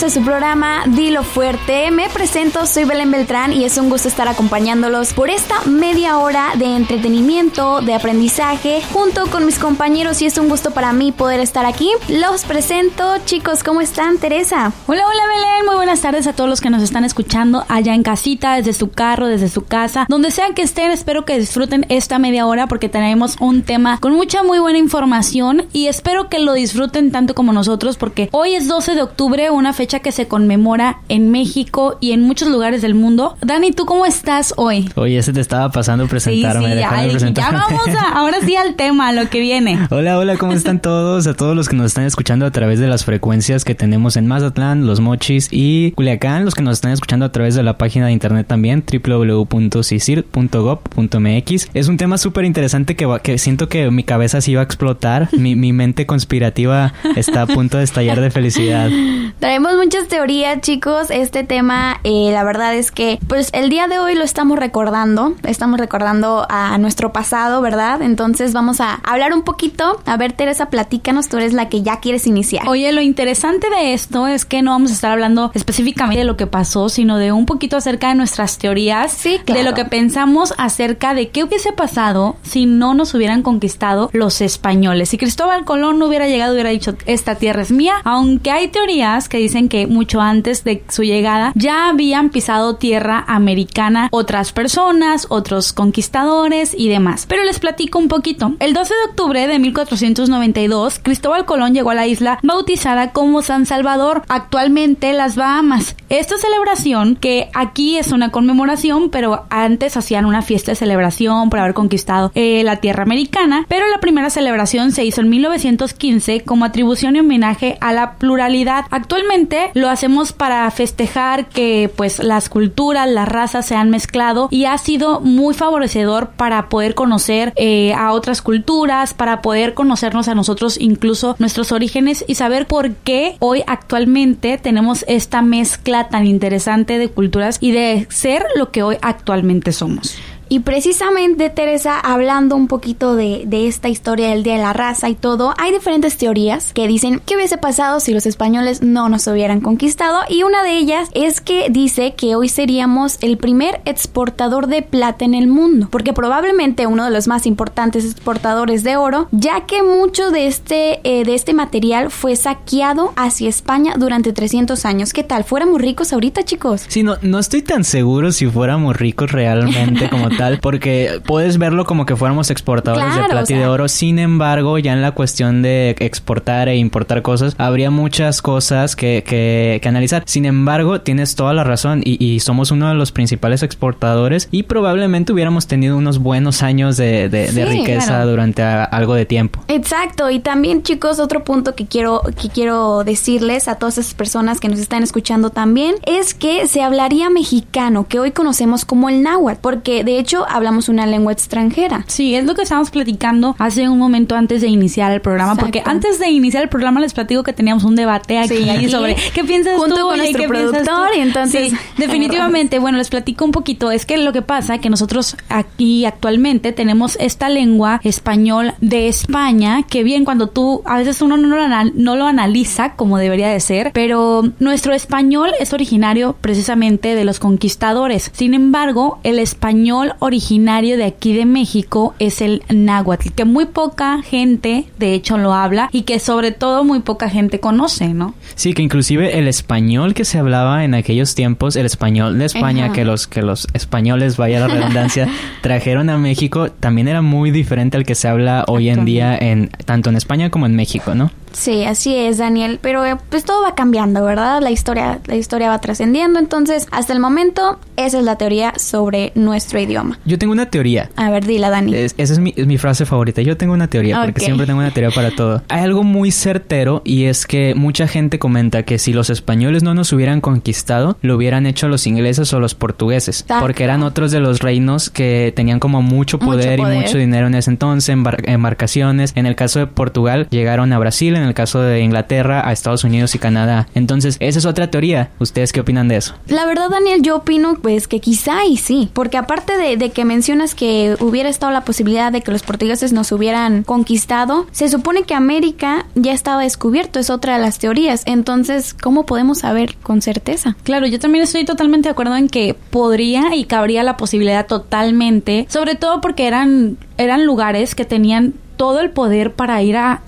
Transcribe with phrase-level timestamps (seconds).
[0.00, 1.90] Bienvenidos a su programa Dilo Fuerte.
[1.90, 6.52] Me presento, soy Belén Beltrán y es un gusto estar acompañándolos por esta media hora
[6.56, 11.40] de entretenimiento, de aprendizaje, junto con mis compañeros y es un gusto para mí poder
[11.40, 11.90] estar aquí.
[12.08, 14.72] Los presento, chicos, ¿cómo están, Teresa?
[14.86, 18.02] Hola, hola Belén, muy buenas tardes a todos los que nos están escuchando allá en
[18.02, 22.18] casita, desde su carro, desde su casa, donde sea que estén, espero que disfruten esta
[22.18, 26.54] media hora porque tenemos un tema con mucha muy buena información y espero que lo
[26.54, 31.00] disfruten tanto como nosotros porque hoy es 12 de octubre, una fecha que se conmemora
[31.08, 33.36] en México y en muchos lugares del mundo.
[33.42, 34.88] Dani, ¿tú cómo estás hoy?
[34.94, 36.68] Oye, se te estaba pasando presentarme.
[36.68, 36.74] Sí,
[37.18, 39.78] sí, ya, vamos a, ahora sí al tema, lo que viene.
[39.90, 41.26] Hola, hola, ¿cómo están todos?
[41.26, 44.26] A todos los que nos están escuchando a través de las frecuencias que tenemos en
[44.26, 48.06] Mazatlán, Los Mochis y Culiacán, los que nos están escuchando a través de la página
[48.06, 51.68] de internet también, www.cisir.gov.mx.
[51.74, 55.28] Es un tema súper interesante que, que siento que mi cabeza se iba a explotar,
[55.32, 58.90] mi, mi mente conspirativa está a punto de estallar de felicidad.
[59.38, 61.10] Traemos muchas teorías, chicos.
[61.10, 65.34] Este tema, eh, la verdad es que, pues el día de hoy lo estamos recordando.
[65.42, 68.02] Estamos recordando a nuestro pasado, ¿verdad?
[68.02, 70.02] Entonces vamos a hablar un poquito.
[70.04, 71.28] A ver, Teresa, platícanos.
[71.28, 72.68] Tú eres la que ya quieres iniciar.
[72.68, 76.36] Oye, lo interesante de esto es que no vamos a estar hablando específicamente de lo
[76.36, 79.10] que pasó, sino de un poquito acerca de nuestras teorías.
[79.12, 79.62] Sí, claro.
[79.62, 84.42] De lo que pensamos acerca de qué hubiese pasado si no nos hubieran conquistado los
[84.42, 85.08] españoles.
[85.08, 87.94] Si Cristóbal Colón no hubiera llegado, hubiera dicho, esta tierra es mía.
[88.04, 93.24] Aunque hay teorías que dicen que mucho antes de su llegada ya habían pisado tierra
[93.26, 97.24] americana otras personas, otros conquistadores y demás.
[97.26, 98.52] Pero les platico un poquito.
[98.60, 103.64] El 12 de octubre de 1492, Cristóbal Colón llegó a la isla bautizada como San
[103.64, 105.96] Salvador, actualmente las Bahamas.
[106.10, 111.60] Esta celebración, que aquí es una conmemoración, pero antes hacían una fiesta de celebración por
[111.60, 116.64] haber conquistado eh, la tierra americana, pero la primera celebración se hizo en 1915 como
[116.64, 118.84] atribución y homenaje a la pluralidad.
[118.90, 124.64] Actualmente Lo hacemos para festejar que pues las culturas, las razas se han mezclado y
[124.64, 130.34] ha sido muy favorecedor para poder conocer eh, a otras culturas, para poder conocernos a
[130.34, 136.98] nosotros incluso nuestros orígenes y saber por qué hoy actualmente tenemos esta mezcla tan interesante
[136.98, 140.16] de culturas y de ser lo que hoy actualmente somos.
[140.52, 145.08] Y precisamente, Teresa, hablando un poquito de, de, esta historia del Día de la Raza
[145.08, 149.28] y todo, hay diferentes teorías que dicen qué hubiese pasado si los españoles no nos
[149.28, 150.18] hubieran conquistado.
[150.28, 155.24] Y una de ellas es que dice que hoy seríamos el primer exportador de plata
[155.24, 159.84] en el mundo, porque probablemente uno de los más importantes exportadores de oro, ya que
[159.84, 165.12] mucho de este, eh, de este material fue saqueado hacia España durante 300 años.
[165.12, 165.44] ¿Qué tal?
[165.44, 166.86] ¿Fuéramos ricos ahorita, chicos?
[166.88, 170.28] Sí, no, no estoy tan seguro si fuéramos ricos realmente como
[170.60, 173.88] porque puedes verlo como que fuéramos exportadores de plata y de oro.
[173.88, 179.22] Sin embargo, ya en la cuestión de exportar e importar cosas, habría muchas cosas que,
[179.26, 180.22] que, analizar.
[180.26, 185.32] Sin embargo, tienes toda la razón y, somos uno de los principales exportadores y probablemente
[185.32, 189.60] hubiéramos tenido unos buenos años de, de, riqueza durante algo de tiempo.
[189.68, 190.30] Exacto.
[190.30, 194.68] Y también, chicos, otro punto que quiero, que quiero decirles a todas esas personas que
[194.68, 199.60] nos están escuchando también es que se hablaría mexicano, que hoy conocemos como el náhuatl,
[199.60, 202.04] porque de hecho hablamos una lengua extranjera.
[202.06, 205.82] Sí, es lo que estábamos platicando hace un momento antes de iniciar el programa, porque
[205.84, 209.76] antes de iniciar el programa les platico que teníamos un debate aquí, sobre qué piensas
[209.76, 214.16] Junto tú con nuestro productor y entonces definitivamente, bueno, les platico un poquito, es que
[214.18, 220.24] lo que pasa que nosotros aquí actualmente tenemos esta lengua español de España, que bien
[220.24, 224.42] cuando tú a veces uno no lo, no lo analiza como debería de ser, pero
[224.58, 228.30] nuestro español es originario precisamente de los conquistadores.
[228.32, 234.22] Sin embargo, el español originario de aquí de México es el náhuatl, que muy poca
[234.22, 238.34] gente de hecho lo habla y que sobre todo muy poca gente conoce, ¿no?
[238.54, 242.92] Sí, que inclusive el español que se hablaba en aquellos tiempos, el español de España
[242.92, 245.28] que los que los españoles, vaya la redundancia,
[245.62, 249.70] trajeron a México, también era muy diferente al que se habla hoy en día en
[249.84, 251.30] tanto en España como en México, ¿no?
[251.52, 252.78] Sí, así es, Daniel.
[252.80, 254.60] Pero eh, pues todo va cambiando, ¿verdad?
[254.60, 256.38] La historia, la historia va trascendiendo.
[256.38, 260.18] Entonces, hasta el momento, esa es la teoría sobre nuestro idioma.
[260.24, 261.10] Yo tengo una teoría.
[261.16, 261.94] A ver, dila, Dani.
[261.94, 263.42] esa es mi, frase favorita.
[263.42, 265.62] Yo tengo una teoría, porque siempre tengo una teoría para todo.
[265.68, 269.94] Hay algo muy certero y es que mucha gente comenta que si los españoles no
[269.94, 273.44] nos hubieran conquistado, lo hubieran hecho los ingleses o los portugueses.
[273.60, 277.54] Porque eran otros de los reinos que tenían como mucho poder, y mucho dinero en
[277.54, 279.32] ese entonces, embarcaciones.
[279.34, 283.04] En el caso de Portugal, llegaron a Brasil, en el caso de Inglaterra, a Estados
[283.04, 283.88] Unidos y Canadá.
[283.94, 285.30] Entonces, esa es otra teoría.
[285.38, 286.34] ¿Ustedes qué opinan de eso?
[286.46, 289.10] La verdad, Daniel, yo opino pues que quizá y sí.
[289.12, 293.12] Porque aparte de, de que mencionas que hubiera estado la posibilidad de que los portugueses
[293.12, 298.22] nos hubieran conquistado, se supone que América ya estaba descubierto, es otra de las teorías.
[298.26, 300.76] Entonces, ¿cómo podemos saber con certeza?
[300.84, 305.66] Claro, yo también estoy totalmente de acuerdo en que podría y cabría la posibilidad totalmente,
[305.68, 310.22] sobre todo porque eran eran lugares que tenían todo el poder para ir a,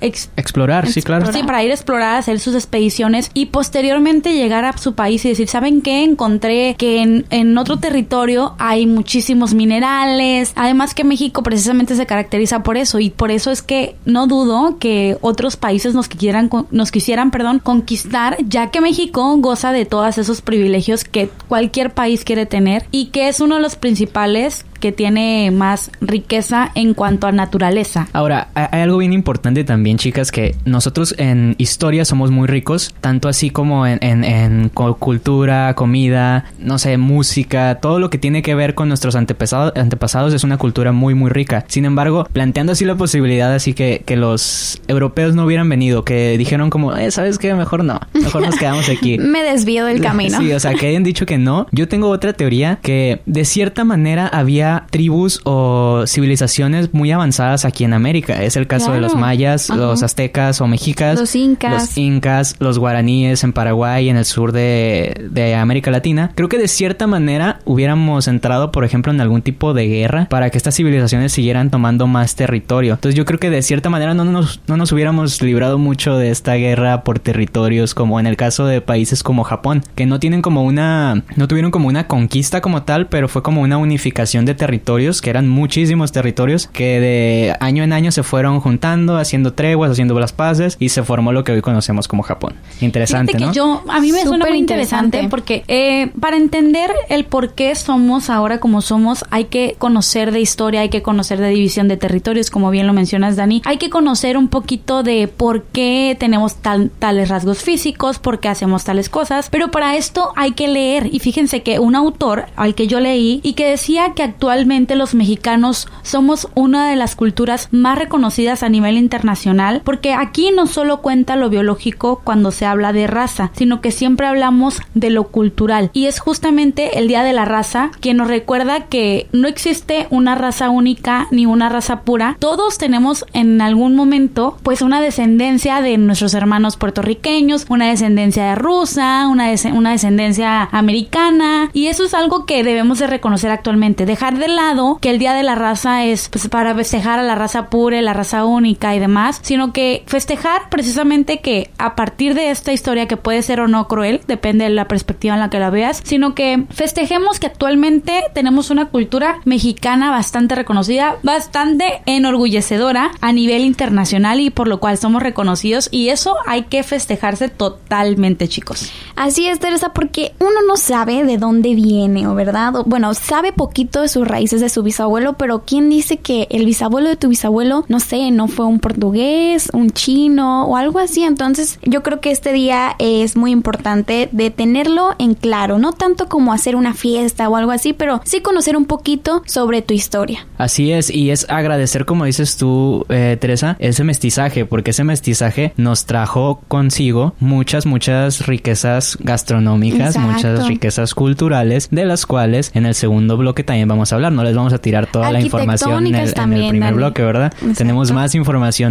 [0.00, 1.32] explorar, sí, claro.
[1.32, 5.30] Sí, para ir a explorar, hacer sus expediciones y posteriormente llegar a su país y
[5.30, 6.02] decir, ¿saben qué?
[6.02, 10.52] Encontré que en, en otro territorio hay muchísimos minerales.
[10.56, 14.78] Además que México precisamente se caracteriza por eso y por eso es que no dudo
[14.78, 20.18] que otros países nos quisieran, nos quisieran, perdón, conquistar, ya que México goza de todos
[20.18, 24.92] esos privilegios que cualquier país quiere tener y que es uno de los principales que
[24.92, 28.06] tiene más riqueza en cuanto a naturaleza.
[28.12, 33.28] Ahora, hay algo bien importante también, chicas, que nosotros en historia somos muy ricos, tanto
[33.28, 38.74] así como en, en, cultura, comida, no sé, música, todo lo que tiene que ver
[38.74, 41.64] con nuestros antepasados, antepasados es una cultura muy, muy rica.
[41.68, 46.36] Sin embargo, planteando así la posibilidad así que, que los europeos no hubieran venido, que
[46.38, 47.54] dijeron como, eh, ¿sabes qué?
[47.54, 49.18] Mejor no, mejor nos quedamos aquí.
[49.34, 50.38] Me desvío del camino.
[50.38, 51.66] Sí, o sea, que hayan dicho que no.
[51.72, 57.84] Yo tengo otra teoría que de cierta manera había tribus o civilizaciones muy avanzadas aquí
[57.84, 58.42] en América.
[58.42, 61.18] Es el caso de los mayas, los aztecas o mexicas.
[61.18, 61.72] Los incas.
[61.72, 66.32] Los incas, los guaraníes en Paraguay, en el sur de, de América Latina.
[66.34, 70.50] Creo que de cierta manera hubiéramos entrado, por ejemplo, en algún tipo de guerra para
[70.50, 72.94] que estas civilizaciones siguieran tomando más territorio.
[72.94, 76.30] Entonces yo creo que de cierta manera no nos, no nos hubiéramos librado mucho de
[76.30, 80.42] esta guerra por territorios, como en el caso de países como Japón, que no tienen
[80.42, 84.54] como una, no tuvieron como una conquista como tal, pero fue como una unificación de
[84.54, 89.90] territorios, que eran muchísimos territorios, que de año en año se fueron juntando, haciendo treguas,
[89.90, 92.54] haciendo las paces y se formó lo que hoy conocemos como Japón.
[92.80, 93.52] Interesante, ¿no?
[93.52, 98.30] yo, a mí me suena muy interesante, porque eh, para entender el por qué somos
[98.30, 102.50] ahora como somos, hay que conocer de historia, hay que conocer de división de territorios,
[102.50, 103.62] como bien lo mencionas, Dani.
[103.64, 108.84] Hay que conocer un poquito de por qué tenemos tales rasgos físicos, por qué hacemos
[108.84, 111.08] tales cosas, pero para esto hay que leer.
[111.12, 114.94] Y fíjense que un autor al que yo leí y que decía que actualmente actualmente
[114.94, 120.66] los mexicanos somos una de las culturas más reconocidas a nivel internacional porque aquí no
[120.66, 125.24] solo cuenta lo biológico cuando se habla de raza, sino que siempre hablamos de lo
[125.24, 125.90] cultural.
[125.92, 130.34] Y es justamente el Día de la Raza quien nos recuerda que no existe una
[130.34, 132.36] raza única ni una raza pura.
[132.38, 138.54] Todos tenemos en algún momento pues una descendencia de nuestros hermanos puertorriqueños, una descendencia de
[138.54, 144.06] rusa, una, una descendencia americana y eso es algo que debemos de reconocer actualmente.
[144.06, 147.34] Dejar de lado que el Día de la Raza es pues, para festejar a la
[147.34, 152.50] raza pura, la raza única y demás, sino que festejar precisamente que a partir de
[152.50, 155.58] esta historia que puede ser o no cruel, depende de la perspectiva en la que
[155.58, 163.12] la veas, sino que festejemos que actualmente tenemos una cultura mexicana bastante reconocida, bastante enorgullecedora
[163.20, 168.48] a nivel internacional y por lo cual somos reconocidos y eso hay que festejarse totalmente,
[168.48, 168.90] chicos.
[169.16, 172.72] Así es, Teresa, porque uno no sabe de dónde viene, ¿o verdad?
[172.86, 177.08] bueno, sabe poquito de su raíces de su bisabuelo, pero ¿quién dice que el bisabuelo
[177.08, 181.22] de tu bisabuelo, no sé, no fue un portugués, un chino o algo así?
[181.22, 186.28] Entonces yo creo que este día es muy importante de tenerlo en claro, no tanto
[186.28, 190.46] como hacer una fiesta o algo así, pero sí conocer un poquito sobre tu historia.
[190.58, 195.72] Así es, y es agradecer, como dices tú, eh, Teresa, ese mestizaje, porque ese mestizaje
[195.76, 202.94] nos trajo consigo muchas, muchas riquezas gastronómicas, muchas riquezas culturales, de las cuales en el
[202.94, 206.14] segundo bloque también vamos a hablar no les vamos a tirar toda la información en
[206.14, 207.52] el, primer bloque, ¿verdad?
[207.76, 208.43] Tenemos más información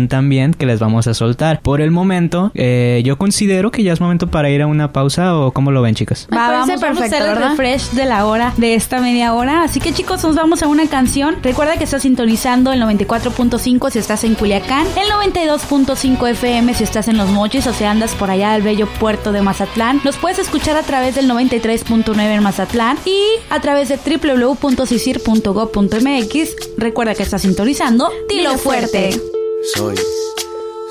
[0.08, 1.62] también que les vamos a soltar.
[1.62, 5.38] Por el momento, eh, yo considero que ya es momento para ir a una pausa
[5.38, 6.28] o cómo lo ven, chicos.
[6.34, 9.64] Va, vamos, perfecto, a hacer el refresh de la hora, de esta media hora.
[9.64, 11.36] Así que chicos, nos vamos a una canción.
[11.42, 17.08] Recuerda que estás sintonizando el 94.5 si estás en Culiacán, el 92.5 FM si estás
[17.08, 20.02] en Los Mochis o si andas por allá del bello puerto de Mazatlán.
[20.04, 23.20] Nos puedes escuchar a través del 93.9 en Mazatlán y
[23.50, 26.56] a través de www.sisir .go.mx.
[26.78, 29.43] Recuerda que está sintonizando Dilo Fuerte.
[29.64, 29.96] Soy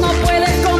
[0.00, 0.77] no puedes comprar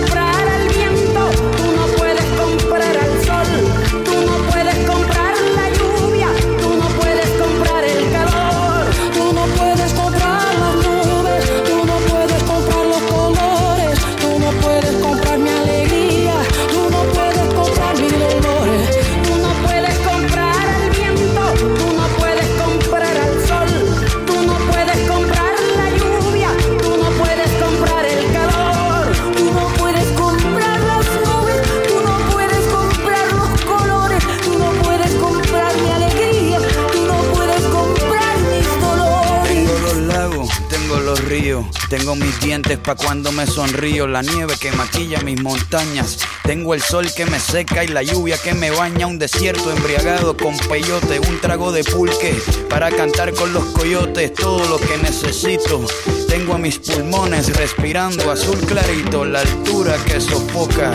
[41.88, 46.18] Tengo mis dientes pa' cuando me sonrío, la nieve que maquilla mis montañas.
[46.49, 49.07] Tengo el sol que me seca y la lluvia que me baña.
[49.07, 52.35] Un desierto embriagado con peyote, un trago de pulque
[52.71, 54.33] para cantar con los coyotes.
[54.33, 55.85] Todo lo que necesito.
[56.26, 60.95] Tengo a mis pulmones respirando azul clarito, la altura que sofoca.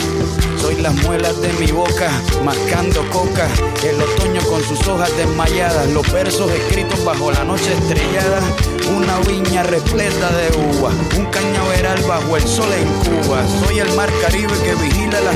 [0.59, 2.09] Soy las muelas de mi boca,
[2.43, 3.47] mascando coca.
[3.83, 8.41] El otoño con sus hojas desmayadas, los versos escritos bajo la noche estrellada.
[8.95, 12.87] Una viña repleta de uva, un cañaveral bajo el sol en
[13.21, 13.43] Cuba.
[13.65, 15.35] Soy el mar Caribe que vigila las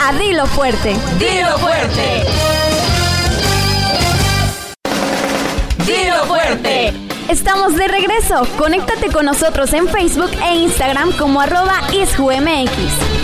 [0.00, 0.96] a Dilo Fuerte.
[1.18, 2.24] Dilo Fuerte.
[5.86, 6.92] Dilo Fuerte.
[7.28, 8.46] Estamos de regreso.
[8.56, 13.17] Conéctate con nosotros en Facebook e Instagram como arroba isjumx.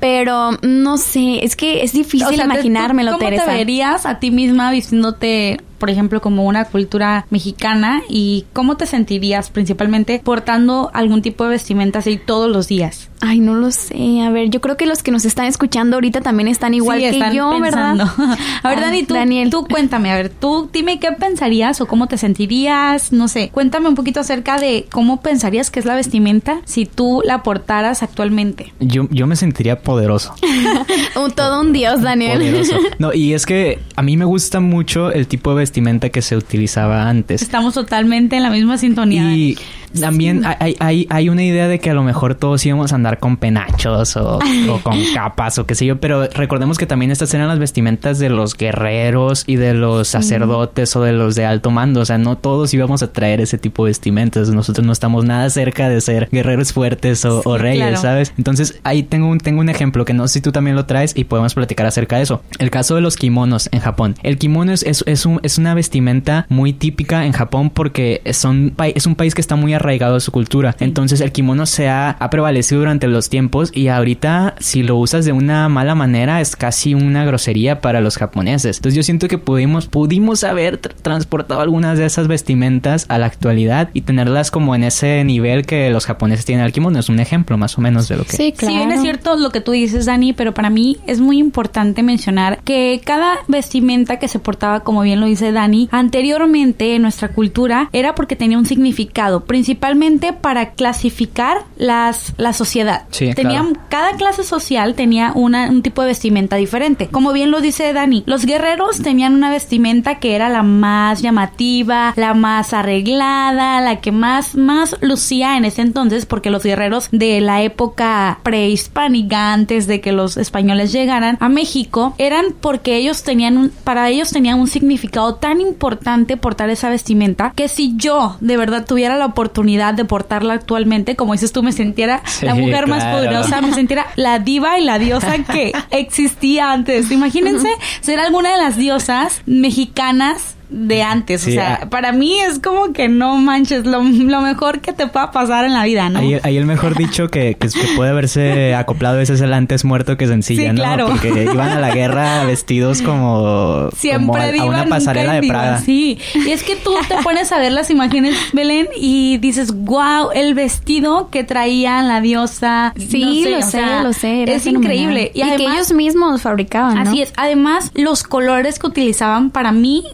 [0.00, 5.58] Pero no sé, es que es difícil imaginármelo, ¿cómo te verías a ti misma vistiéndote
[5.78, 11.50] por ejemplo, como una cultura mexicana y cómo te sentirías principalmente portando algún tipo de
[11.50, 13.10] vestimenta así todos los días?
[13.20, 14.20] Ay, no lo sé.
[14.22, 17.18] A ver, yo creo que los que nos están escuchando ahorita también están igual que
[17.32, 17.96] yo, ¿verdad?
[18.62, 19.50] a ver, Dani, tú, Daniel.
[19.50, 23.88] tú cuéntame, a ver, tú dime qué pensarías o cómo te sentirías, no sé, cuéntame
[23.88, 28.72] un poquito acerca de cómo pensarías que es la vestimenta si tú la portaras actualmente.
[28.80, 30.34] Yo, yo me sentiría poderoso.
[31.16, 32.38] un, todo un dios, Daniel.
[32.38, 32.76] Poderoso.
[32.98, 36.36] No, y es que a mí me gusta mucho el tipo de vestimenta que se
[36.36, 37.40] utilizaba antes.
[37.40, 39.22] Estamos totalmente en la misma sintonía.
[39.34, 39.56] Y
[39.98, 43.18] también hay, hay, hay, una idea de que a lo mejor todos íbamos a andar
[43.18, 44.38] con penachos o,
[44.82, 48.28] con capas o qué sé yo, pero recordemos que también estas eran las vestimentas de
[48.28, 52.00] los guerreros y de los sacerdotes o de los de alto mando.
[52.00, 54.48] O sea, no todos íbamos a traer ese tipo de vestimentas.
[54.48, 58.32] Nosotros no estamos nada cerca de ser guerreros fuertes o, reyes, ¿sabes?
[58.36, 61.16] Entonces ahí tengo un, tengo un ejemplo que no sé si tú también lo traes
[61.16, 62.42] y podemos platicar acerca de eso.
[62.58, 64.14] El caso de los kimonos en Japón.
[64.22, 69.06] El kimono es, es, un, es una vestimenta muy típica en Japón porque son, es
[69.06, 70.74] un país que está muy arraigado a su cultura.
[70.80, 75.32] Entonces el kimono se ha, prevalecido durante los tiempos y ahorita si lo usas de
[75.32, 78.78] una mala manera es casi una grosería para los japoneses.
[78.78, 83.90] Entonces yo siento que pudimos, pudimos haber transportado algunas de esas vestimentas a la actualidad
[83.92, 86.98] y tenerlas como en ese nivel que los japoneses tienen al kimono.
[86.98, 88.36] Es un ejemplo más o menos de lo que...
[88.36, 88.72] Sí, claro.
[88.72, 92.02] Sí, bien es cierto lo que tú dices, Dani, pero para mí es muy importante
[92.02, 97.28] mencionar que cada vestimenta que se portaba, como bien lo dice Dani, anteriormente en nuestra
[97.28, 103.04] cultura era porque tenía un significado principalmente para clasificar las, la sociedad.
[103.10, 107.08] Sí, Tenían, Cada clase social tenía una, un tipo de vestimenta diferente.
[107.08, 112.14] Como bien lo dice Dani, los guerreros tenían una vestimenta que era la más llamativa,
[112.16, 117.40] la más arreglada, la que más, más lucía en ese entonces, porque los guerreros de
[117.40, 123.56] la época prehispánica, antes de que los españoles llegaran a México, eran porque ellos tenían
[123.56, 128.56] un, para ellos tenían un significado tan importante portar esa vestimenta que si yo de
[128.56, 133.04] verdad tuviera la oportunidad de portarla actualmente, como dices tú, me sintiera la mujer más
[133.04, 137.10] poderosa, me sintiera la diva y la diosa que existía antes.
[137.10, 137.68] Imagínense
[138.00, 141.46] ser alguna de las diosas mexicanas de antes.
[141.46, 141.90] o sea, ah.
[141.90, 145.84] para mí es como que no manches, lo, mejor que te pueda pasar en la
[145.84, 146.18] vida, ¿no?
[146.18, 150.26] Ahí, el mejor dicho que, que, puede haberse acoplado ese es el antes muerto que
[150.26, 150.82] sencilla, ¿no?
[150.82, 151.06] Claro.
[151.08, 155.78] Porque iban a la guerra vestidos como, Siempre a, una pasarela de Prada.
[155.80, 160.30] Sí, y es que tú te pones a ver las imágenes, Belén, y dices, wow,
[160.34, 162.92] el vestido que traían la diosa.
[162.96, 165.30] Sí, lo, sé, lo sé, Es increíble.
[165.34, 167.10] Y, que ellos mismos fabricaban, ¿no?
[167.10, 167.32] Así es.
[167.36, 170.04] Además, los colores que utilizaban para mí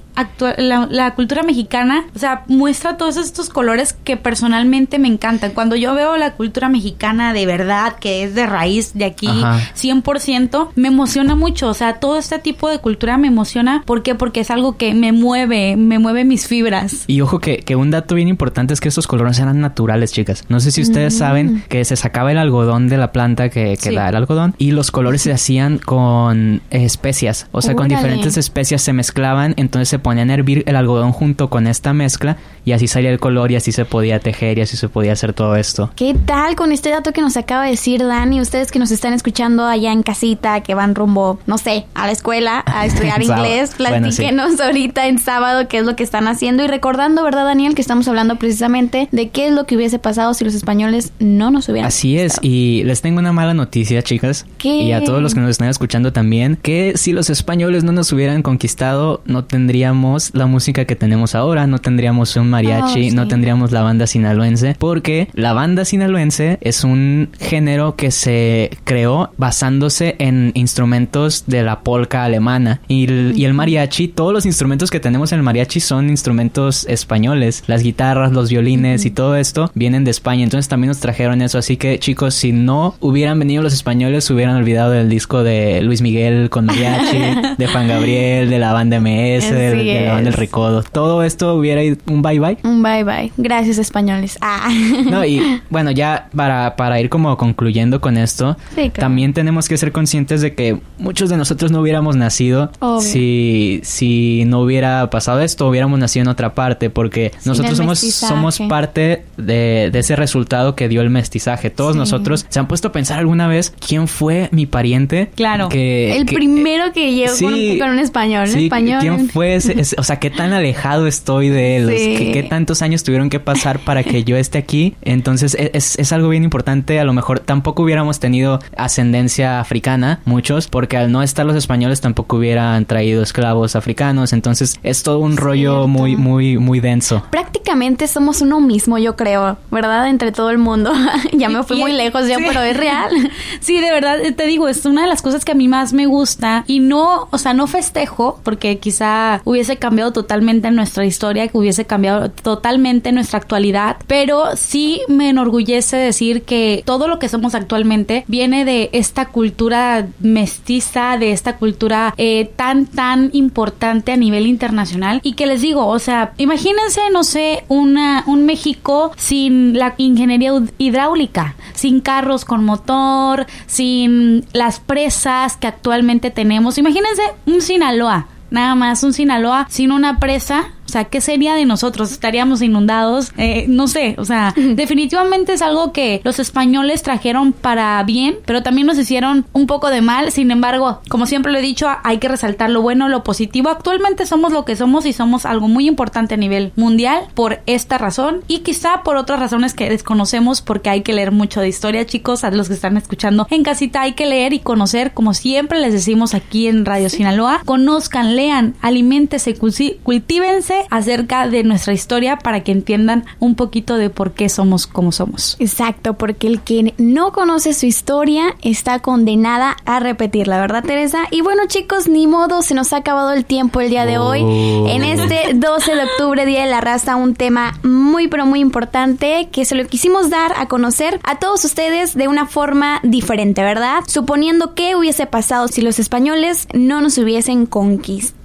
[0.59, 5.53] la, cultura mexicana, o sea, muestra todos estos colores que personalmente me encantan.
[5.53, 10.69] Cuando yo veo la cultura mexicana de verdad, que es de raíz de aquí, 100%,
[10.75, 11.69] me emociona mucho.
[11.69, 13.83] O sea, todo este tipo de cultura me emociona.
[13.87, 14.15] ¿Por qué?
[14.15, 17.05] Porque es algo que me mueve, me mueve mis fibras.
[17.07, 20.45] Y ojo que, que un dato bien importante es que estos colores eran naturales, chicas.
[20.49, 21.19] No sé si ustedes mm.
[21.19, 24.73] saben que se sacaba el algodón de la planta que, que da el algodón y
[24.73, 27.47] los colores se hacían con especias.
[27.53, 31.49] O sea, con diferentes especias se mezclaban, entonces se ponían a hervir el algodón junto
[31.49, 34.77] con esta mezcla y así salía el color y así se podía tejer y así
[34.77, 35.91] se podía hacer todo esto.
[35.97, 38.41] ¿Qué tal con este dato que nos acaba de decir Dani?
[38.41, 42.13] Ustedes que nos están escuchando allá en casita, que van rumbo, no sé, a la
[42.13, 46.67] escuela a estudiar inglés, platíquenos ahorita en sábado qué es lo que están haciendo y
[46.67, 47.75] recordando, ¿verdad Daniel?
[47.75, 51.51] Que estamos hablando precisamente de qué es lo que hubiese pasado si los españoles no
[51.51, 54.47] nos hubieran Así es, y les tengo una mala noticia, chicas.
[54.59, 54.83] ¿Qué?
[54.83, 58.13] Y a todos los que nos están escuchando también, que si los españoles no nos
[58.13, 59.92] hubieran conquistado, no tendríamos
[60.33, 64.77] la música que tenemos ahora, no tendríamos un mariachi, oh, no tendríamos la banda sinaloense,
[64.79, 71.81] porque la banda sinaloense es un género que se creó basándose en instrumentos de la
[71.81, 72.81] polca alemana.
[72.89, 73.05] Y
[73.45, 78.33] el, mariachi, todos los instrumentos que tenemos en el mariachi son instrumentos españoles, las guitarras,
[78.33, 81.99] los violines y todo esto vienen de España, entonces también nos trajeron eso, así que
[81.99, 86.67] chicos, si no hubieran venido los españoles, hubieran olvidado del disco de Luis Miguel con
[86.67, 87.19] mariachi,
[87.59, 89.51] de Juan Gabriel, de la banda MS,
[89.85, 92.59] de, la banda El Recodo, todo esto hubiera ido un bye bye.
[92.63, 94.39] Un bye bye, gracias españoles.
[94.41, 94.69] Ah.
[95.11, 98.57] No, y bueno, ya para, para ir como concluyendo con esto,
[98.95, 104.45] también tenemos que ser conscientes de que muchos de nosotros no hubiéramos nacido si, si
[104.47, 109.91] no hubiera pasado esto, hubiéramos nacido en otra parte, porque nosotros somos, somos parte de,
[109.93, 111.71] ese resultado que dio el mestizaje.
[111.71, 115.31] Todos nosotros se han puesto a pensar alguna vez quién fue mi pariente.
[115.35, 115.69] Claro.
[115.69, 118.49] Que, el primero que llegó con, un español.
[118.49, 119.01] español.
[119.01, 121.89] ¿Quién fue ese, O sea, qué tan alejado estoy de él.
[121.89, 124.95] ¿Qué, tantos años tuvieron que pasar para que yo esté aquí?
[125.03, 126.99] Entonces, e, es, es algo bien importante.
[127.01, 132.01] A lo mejor tampoco hubiéramos tenido ascendencia africana, muchos, porque al no estar los españoles
[132.01, 134.33] tampoco hubieran traído esclavos africanos.
[134.33, 137.25] Entonces, es todo un rollo muy, muy, muy denso.
[137.31, 140.09] Prácticamente somos uno mismo, yo creo, ¿verdad?
[140.09, 140.93] Entre todo el mundo.
[141.33, 143.11] ya me fui muy lejos ya, pero es real.
[143.61, 146.07] sí, de verdad, te digo, es una de las cosas que a mí más me
[146.07, 151.57] gusta y no, o sea, no festejo porque quizá hubiese cambiado totalmente nuestra historia, que
[151.57, 157.55] hubiese cambiado totalmente nuestra actualidad, pero sí me enorgullece decir que todo lo que somos
[157.55, 164.49] actualmente viene de esta cultura mestiza, de esta cultura eh, tan, tan importante a nivel
[164.49, 169.95] internacional y que les digo, o sea, imagínense, no sé, una, un México sin la
[169.97, 176.79] ingeniería hidráulica, sin carros con motor, sin las presas que actualmente tenemos.
[176.79, 182.13] Imagínense un Sinaloa, nada más un Sinaloa sin una presa sea, ¿qué sería de nosotros?
[182.13, 183.33] ¿Estaríamos inundados?
[183.37, 188.63] Eh, no sé, o sea, definitivamente es algo que los españoles trajeron para bien, pero
[188.63, 190.31] también nos hicieron un poco de mal.
[190.33, 193.71] Sin embargo, como siempre lo he dicho, hay que resaltar lo bueno, lo positivo.
[193.71, 197.99] Actualmente somos lo que somos y somos algo muy importante a nivel mundial por esta
[197.99, 202.07] razón y quizá por otras razones que desconocemos porque hay que leer mucho de historia,
[202.07, 205.81] chicos, a los que están escuchando en casita hay que leer y conocer, como siempre
[205.81, 212.63] les decimos aquí en Radio Sinaloa, conozcan, lean, alimentense, cultívense acerca de nuestra historia para
[212.63, 215.57] que entiendan un poquito de por qué somos como somos.
[215.59, 221.25] Exacto, porque el que no conoce su historia está condenada a repetirla, ¿verdad, Teresa?
[221.31, 224.43] Y bueno, chicos, ni modo, se nos ha acabado el tiempo el día de hoy.
[224.43, 224.87] Oh.
[224.89, 229.49] En este 12 de octubre, Día de la Raza, un tema muy, pero muy importante
[229.51, 234.01] que se lo quisimos dar a conocer a todos ustedes de una forma diferente, ¿verdad?
[234.07, 238.42] Suponiendo que hubiese pasado si los españoles no nos hubiesen conquistado.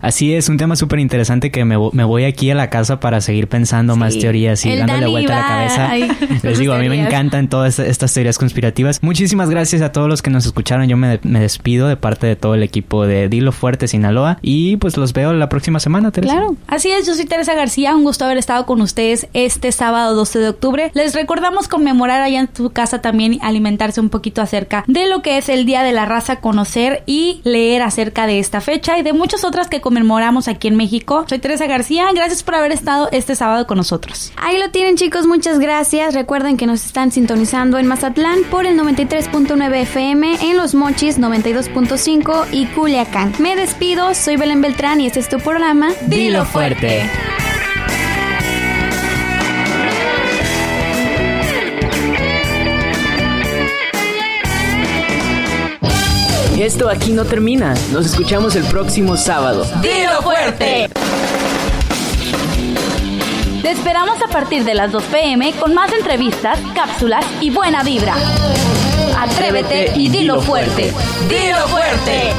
[0.00, 3.20] Así es, un tema súper interesante que me me, voy aquí a la casa para
[3.20, 6.16] seguir pensando más teorías y dándole vuelta a la cabeza.
[6.42, 9.02] Les digo, a mí me encantan todas estas teorías conspirativas.
[9.02, 10.88] Muchísimas gracias a todos los que nos escucharon.
[10.88, 14.96] Yo me, despido de parte de todo el equipo de Dilo Fuerte Sinaloa y pues
[14.96, 16.34] los veo la próxima semana, Teresa.
[16.34, 17.06] Claro, así es.
[17.06, 17.94] Yo soy Teresa García.
[17.94, 20.90] Un gusto haber estado con ustedes este sábado 12 de octubre.
[20.94, 25.38] Les recordamos conmemorar allá en tu casa también alimentarse un poquito acerca de lo que
[25.38, 29.12] es el Día de la Raza, conocer y leer acerca de esta fecha y de
[29.12, 31.24] muchas otras que conmemoramos aquí en México.
[31.28, 32.06] Soy Teresa García.
[32.14, 34.32] Gracias por haber estado este sábado con nosotros.
[34.36, 36.14] Ahí lo tienen chicos, muchas gracias.
[36.14, 42.46] Recuerden que nos están sintonizando en Mazatlán por el 93.9 FM, en Los Mochis 92.5
[42.52, 43.32] y Culiacán.
[43.38, 45.90] Me despido, soy Belén Beltrán y este es tu programa.
[46.06, 47.10] Dilo fuerte.
[56.58, 57.74] Esto aquí no termina.
[57.92, 59.64] Nos escuchamos el próximo sábado.
[59.80, 60.90] ¡Dilo fuerte!
[63.62, 68.16] Te esperamos a partir de las 2 pm con más entrevistas, cápsulas y buena vibra.
[69.16, 70.92] Atrévete y dilo fuerte.
[71.28, 72.32] ¡Dilo fuerte!